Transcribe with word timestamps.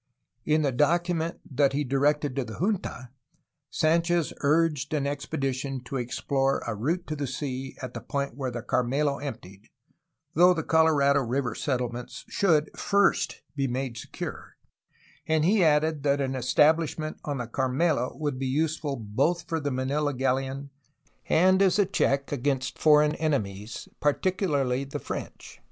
In 0.45 0.63
the 0.63 0.71
document 0.71 1.39
that 1.47 1.73
he 1.73 1.83
directed 1.83 2.35
to 2.35 2.43
the 2.43 2.55
junta 2.59 3.11
Sanchez 3.69 4.33
urged 4.39 4.95
an 4.95 5.05
expedition 5.05 5.79
to 5.83 5.97
explore 5.97 6.63
a 6.65 6.73
route 6.73 7.05
to 7.05 7.15
the 7.15 7.27
sea 7.27 7.75
at 7.83 7.93
the 7.93 8.01
point 8.01 8.35
where 8.35 8.49
the 8.49 8.63
Carmelo 8.63 9.19
emptied, 9.19 9.69
though 10.33 10.55
the 10.55 10.63
Colo 10.63 10.89
rado 10.89 11.23
River 11.23 11.53
settlements 11.53 12.25
should 12.27 12.75
first 12.75 13.43
be 13.55 13.67
made 13.67 13.95
secure, 13.95 14.57
and 15.27 15.45
he 15.45 15.63
added 15.63 16.01
that 16.01 16.19
an 16.19 16.33
establishment 16.33 17.19
on 17.23 17.37
the 17.37 17.45
Carmelo 17.45 18.17
would 18.17 18.39
be 18.39 18.47
use 18.47 18.75
ful 18.77 18.95
both 18.97 19.43
for 19.47 19.59
the 19.59 19.69
Manila 19.69 20.15
galleon 20.15 20.71
and 21.29 21.61
as 21.61 21.77
a 21.77 21.85
check 21.85 22.31
against 22.31 22.79
for 22.79 23.01
eign 23.01 23.15
enemies, 23.19 23.87
particularly 23.99 24.83
the 24.83 24.97
French. 24.97 25.59